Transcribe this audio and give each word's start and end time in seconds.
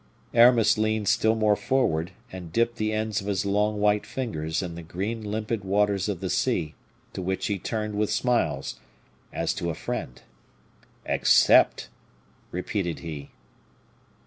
Aramis 0.33 0.79
leaned 0.79 1.07
still 1.07 1.35
more 1.35 1.55
forward, 1.55 2.09
and 2.31 2.51
dipped 2.51 2.77
the 2.77 2.91
ends 2.91 3.21
of 3.21 3.27
his 3.27 3.45
long 3.45 3.79
white 3.79 4.03
fingers 4.03 4.63
in 4.63 4.73
the 4.73 4.81
green 4.81 5.21
limpid 5.21 5.63
waters 5.63 6.09
of 6.09 6.21
the 6.21 6.29
sea, 6.31 6.73
to 7.13 7.21
which 7.21 7.45
he 7.45 7.59
turned 7.59 7.93
with 7.93 8.09
smiles 8.09 8.79
as 9.31 9.53
to 9.53 9.69
a 9.69 9.75
friend. 9.75 10.23
"Accept!" 11.05 11.89
repeated 12.51 12.97
he. 13.01 13.29